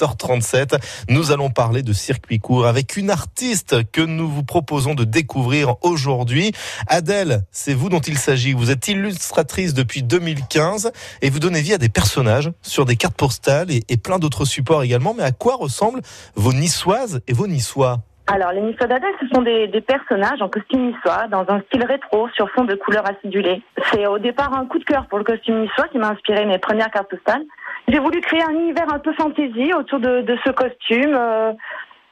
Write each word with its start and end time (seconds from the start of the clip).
7h37. 0.00 0.80
Nous 1.08 1.32
allons 1.32 1.50
parler 1.50 1.82
de 1.82 1.92
circuit 1.92 2.38
court 2.38 2.66
avec 2.66 2.96
une 2.96 3.10
artiste 3.10 3.90
que 3.92 4.00
nous 4.00 4.28
vous 4.28 4.44
proposons 4.44 4.94
de 4.94 5.04
découvrir 5.04 5.76
aujourd'hui. 5.82 6.52
Adèle, 6.86 7.42
c'est 7.50 7.74
vous 7.74 7.88
dont 7.88 8.00
il 8.00 8.16
s'agit. 8.16 8.52
Vous 8.52 8.70
êtes 8.70 8.88
illustratrice 8.88 9.74
depuis 9.74 10.02
2015 10.02 10.92
et 11.22 11.30
vous 11.30 11.38
donnez 11.38 11.60
vie 11.60 11.74
à 11.74 11.78
des 11.78 11.88
personnages 11.88 12.50
sur 12.62 12.84
des 12.84 12.96
cartes 12.96 13.16
postales 13.16 13.70
et, 13.70 13.82
et 13.88 13.96
plein 13.96 14.18
d'autres 14.18 14.44
supports 14.44 14.82
également. 14.82 15.14
Mais 15.14 15.24
à 15.24 15.32
quoi 15.32 15.56
ressemblent 15.56 16.00
vos 16.34 16.52
niçoises 16.52 17.20
et 17.26 17.32
vos 17.32 17.46
niçois? 17.46 18.00
Alors, 18.32 18.52
les 18.52 18.60
Niçois 18.60 18.86
d'Adèle, 18.86 19.10
ce 19.20 19.26
sont 19.34 19.42
des, 19.42 19.66
des, 19.66 19.80
personnages 19.80 20.40
en 20.40 20.48
costume 20.48 20.86
niçois, 20.86 21.26
dans 21.26 21.44
un 21.48 21.60
style 21.62 21.84
rétro, 21.84 22.28
sur 22.36 22.48
fond 22.50 22.62
de 22.62 22.76
couleurs 22.76 23.04
acidulées. 23.04 23.60
C'est 23.90 24.06
au 24.06 24.20
départ 24.20 24.54
un 24.54 24.66
coup 24.66 24.78
de 24.78 24.84
cœur 24.84 25.06
pour 25.06 25.18
le 25.18 25.24
costume 25.24 25.62
niçois 25.62 25.88
qui 25.88 25.98
m'a 25.98 26.10
inspiré 26.10 26.46
mes 26.46 26.58
premières 26.58 26.92
cartes 26.92 27.10
postales. 27.10 27.42
J'ai 27.90 27.98
voulu 27.98 28.20
créer 28.20 28.42
un 28.42 28.50
univers 28.50 28.92
un 28.92 29.00
peu 29.00 29.12
fantaisie 29.14 29.74
autour 29.74 29.98
de, 29.98 30.20
de 30.22 30.38
ce 30.44 30.50
costume. 30.50 31.12
Euh, 31.12 31.52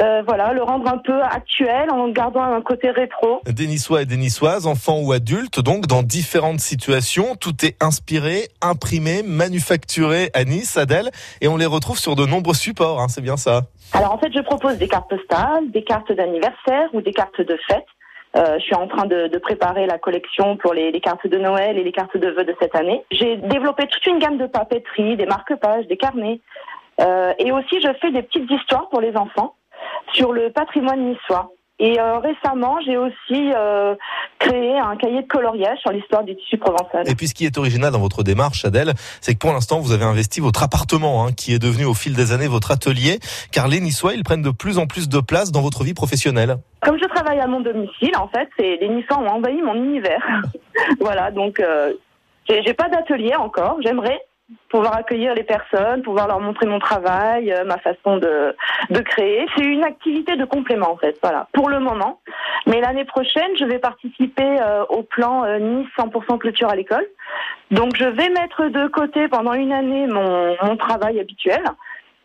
euh, 0.00 0.22
voilà, 0.26 0.52
le 0.52 0.62
rendre 0.62 0.90
un 0.90 0.98
peu 0.98 1.20
actuel 1.22 1.90
en 1.90 2.08
gardant 2.08 2.42
un 2.42 2.60
côté 2.60 2.90
rétro. 2.90 3.40
Des 3.44 3.66
Niçois 3.66 4.02
et 4.02 4.06
des 4.06 4.16
Niçoises, 4.16 4.66
enfants 4.66 5.00
ou 5.00 5.12
adultes, 5.12 5.60
donc 5.60 5.86
dans 5.86 6.02
différentes 6.02 6.60
situations. 6.60 7.36
Tout 7.36 7.64
est 7.64 7.76
inspiré, 7.82 8.48
imprimé, 8.62 9.22
manufacturé 9.22 10.30
à 10.34 10.44
Nice, 10.44 10.76
Adèle, 10.76 11.10
et 11.40 11.48
on 11.48 11.56
les 11.56 11.66
retrouve 11.66 11.98
sur 11.98 12.16
de 12.16 12.26
nombreux 12.26 12.54
supports, 12.54 13.00
hein, 13.00 13.08
c'est 13.08 13.20
bien 13.20 13.36
ça 13.36 13.62
Alors 13.92 14.14
en 14.14 14.18
fait, 14.18 14.32
je 14.34 14.40
propose 14.40 14.76
des 14.78 14.88
cartes 14.88 15.08
postales, 15.08 15.70
des 15.70 15.84
cartes 15.84 16.10
d'anniversaire 16.12 16.88
ou 16.94 17.00
des 17.00 17.12
cartes 17.12 17.40
de 17.40 17.58
fête. 17.68 17.86
Euh, 18.36 18.58
je 18.58 18.64
suis 18.64 18.74
en 18.74 18.86
train 18.86 19.06
de, 19.06 19.38
préparer 19.38 19.86
la 19.86 19.98
collection 19.98 20.56
pour 20.56 20.72
les, 20.72 20.98
cartes 21.00 21.26
de 21.26 21.38
Noël 21.38 21.78
et 21.78 21.84
les 21.84 21.92
cartes 21.92 22.16
de 22.16 22.28
vœux 22.28 22.44
de 22.44 22.54
cette 22.60 22.76
année. 22.76 23.02
J'ai 23.10 23.36
développé 23.36 23.86
toute 23.88 24.06
une 24.06 24.18
gamme 24.18 24.38
de 24.38 24.46
papeterie, 24.46 25.16
des 25.16 25.26
marque-pages, 25.26 25.86
des 25.86 25.96
carnets. 25.96 26.40
Euh, 27.00 27.32
et 27.38 27.50
aussi, 27.50 27.80
je 27.80 27.92
fais 28.00 28.12
des 28.12 28.22
petites 28.22 28.50
histoires 28.50 28.88
pour 28.88 29.00
les 29.00 29.16
enfants 29.16 29.54
sur 30.12 30.32
le 30.32 30.50
patrimoine 30.50 31.00
niçois. 31.00 31.50
Et 31.80 31.98
euh, 31.98 32.18
récemment, 32.18 32.78
j'ai 32.84 32.98
aussi 32.98 33.52
euh, 33.56 33.94
créé 34.38 34.78
un 34.78 34.96
cahier 34.96 35.22
de 35.22 35.26
coloriage 35.26 35.78
sur 35.78 35.90
l'histoire 35.90 36.22
du 36.24 36.36
tissu 36.36 36.58
provençal. 36.58 37.08
Et 37.08 37.14
puis 37.14 37.26
ce 37.26 37.34
qui 37.34 37.46
est 37.46 37.56
original 37.56 37.90
dans 37.90 37.98
votre 37.98 38.22
démarche, 38.22 38.66
Adèle, 38.66 38.92
c'est 39.22 39.32
que 39.32 39.38
pour 39.38 39.52
l'instant, 39.52 39.80
vous 39.80 39.92
avez 39.92 40.04
investi 40.04 40.40
votre 40.40 40.62
appartement, 40.62 41.24
hein, 41.24 41.32
qui 41.32 41.54
est 41.54 41.58
devenu 41.58 41.86
au 41.86 41.94
fil 41.94 42.14
des 42.14 42.32
années 42.32 42.48
votre 42.48 42.70
atelier, 42.70 43.18
car 43.50 43.66
les 43.66 43.80
Niçois, 43.80 44.12
ils 44.12 44.24
prennent 44.24 44.42
de 44.42 44.50
plus 44.50 44.78
en 44.78 44.86
plus 44.86 45.08
de 45.08 45.20
place 45.20 45.52
dans 45.52 45.62
votre 45.62 45.82
vie 45.82 45.94
professionnelle. 45.94 46.58
Comme 46.82 46.98
je 47.00 47.06
travaille 47.06 47.40
à 47.40 47.46
mon 47.46 47.60
domicile, 47.60 48.14
en 48.18 48.28
fait, 48.28 48.48
c'est 48.58 48.76
les 48.76 48.88
Niçois 48.90 49.18
ont 49.18 49.28
envahi 49.28 49.62
mon 49.62 49.74
univers. 49.74 50.22
voilà, 51.00 51.30
donc 51.30 51.60
euh, 51.60 51.94
j'ai 52.46 52.74
pas 52.74 52.90
d'atelier 52.90 53.34
encore. 53.36 53.78
J'aimerais, 53.82 54.20
pouvoir 54.68 54.96
accueillir 54.96 55.34
les 55.34 55.42
personnes, 55.42 56.02
pouvoir 56.02 56.28
leur 56.28 56.40
montrer 56.40 56.66
mon 56.66 56.78
travail, 56.78 57.52
euh, 57.52 57.64
ma 57.64 57.78
façon 57.78 58.16
de, 58.16 58.54
de 58.90 59.00
créer. 59.00 59.46
C'est 59.56 59.64
une 59.64 59.84
activité 59.84 60.36
de 60.36 60.44
complément 60.44 60.92
en 60.92 60.96
fait, 60.96 61.18
voilà, 61.22 61.48
pour 61.52 61.68
le 61.68 61.80
moment. 61.80 62.20
Mais 62.66 62.80
l'année 62.80 63.04
prochaine, 63.04 63.56
je 63.58 63.64
vais 63.64 63.78
participer 63.78 64.60
euh, 64.60 64.84
au 64.88 65.02
plan 65.02 65.44
euh, 65.44 65.58
Nice 65.58 65.88
100% 65.98 66.38
clôture 66.38 66.68
à 66.68 66.76
l'école. 66.76 67.06
Donc 67.70 67.96
je 67.96 68.04
vais 68.04 68.28
mettre 68.30 68.68
de 68.68 68.86
côté 68.88 69.28
pendant 69.28 69.54
une 69.54 69.72
année 69.72 70.06
mon, 70.06 70.56
mon 70.62 70.76
travail 70.76 71.20
habituel 71.20 71.62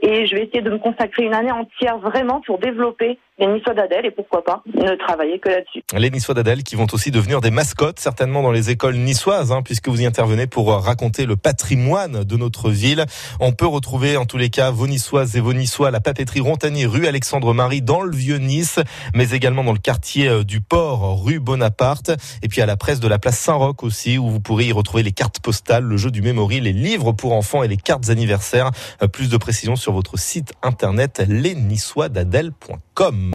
et 0.01 0.25
je 0.25 0.35
vais 0.35 0.43
essayer 0.43 0.61
de 0.61 0.69
me 0.69 0.77
consacrer 0.77 1.23
une 1.23 1.33
année 1.33 1.51
entière 1.51 1.97
vraiment 1.97 2.41
pour 2.41 2.59
développer 2.59 3.17
les 3.37 3.47
Niçois 3.47 3.73
d'Adèle 3.73 4.05
et 4.05 4.11
pourquoi 4.11 4.43
pas 4.43 4.63
ne 4.73 4.95
travailler 4.95 5.39
que 5.39 5.49
là-dessus. 5.49 5.83
Les 5.93 6.09
Niçois 6.09 6.33
d'Adèle 6.33 6.63
qui 6.63 6.75
vont 6.75 6.87
aussi 6.93 7.11
devenir 7.11 7.41
des 7.41 7.51
mascottes 7.51 7.99
certainement 7.99 8.41
dans 8.41 8.51
les 8.51 8.69
écoles 8.69 8.95
niçoises 8.95 9.51
hein, 9.51 9.61
puisque 9.61 9.89
vous 9.89 10.01
y 10.01 10.05
intervenez 10.05 10.47
pour 10.47 10.71
raconter 10.71 11.25
le 11.25 11.35
patrimoine 11.35 12.23
de 12.23 12.37
notre 12.37 12.69
ville. 12.69 13.05
On 13.41 13.51
peut 13.51 13.67
retrouver 13.67 14.15
en 14.15 14.25
tous 14.25 14.37
les 14.37 14.49
cas 14.49 14.71
vos 14.71 14.87
Niçoises 14.87 15.35
et 15.35 15.41
vos 15.41 15.53
Niçois 15.53 15.89
à 15.89 15.91
la 15.91 15.99
papeterie 15.99 16.39
Rontanier 16.39 16.85
rue 16.85 17.07
Alexandre-Marie 17.07 17.81
dans 17.81 18.01
le 18.01 18.15
vieux 18.15 18.37
Nice 18.37 18.79
mais 19.13 19.31
également 19.31 19.63
dans 19.63 19.73
le 19.73 19.79
quartier 19.79 20.29
euh, 20.29 20.43
du 20.43 20.61
Port 20.61 21.23
rue 21.23 21.39
Bonaparte 21.39 22.11
et 22.41 22.47
puis 22.47 22.61
à 22.61 22.65
la 22.65 22.77
presse 22.77 23.01
de 23.01 23.07
la 23.07 23.19
place 23.19 23.37
Saint-Roch 23.37 23.83
aussi 23.83 24.17
où 24.17 24.29
vous 24.29 24.39
pourrez 24.39 24.65
y 24.65 24.71
retrouver 24.71 25.03
les 25.03 25.11
cartes 25.11 25.39
postales, 25.41 25.83
le 25.83 25.97
jeu 25.97 26.11
du 26.11 26.21
memory, 26.21 26.61
les 26.61 26.73
livres 26.73 27.11
pour 27.11 27.33
enfants 27.33 27.63
et 27.63 27.67
les 27.67 27.77
cartes 27.77 28.09
anniversaires. 28.09 28.71
Euh, 29.03 29.07
plus 29.07 29.29
de 29.29 29.37
précisions 29.37 29.75
sur 29.75 29.91
votre 29.91 30.17
site 30.17 30.53
internet 30.63 31.21
www.radioscoop.com. 32.95 33.15